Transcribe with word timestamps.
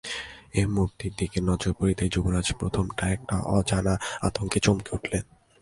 এই 0.53 0.65
মূর্তির 0.65 1.13
দিকে 1.17 1.37
নজর 1.41 1.71
পড়তেই 1.73 2.09
যুবরাজ 2.09 2.47
প্রথমটা 2.59 3.03
একটা 3.09 3.35
অজানা 3.57 3.93
আতঙ্কে 4.21 4.59
চমকে 4.59 4.91
উঠলেন। 4.95 5.23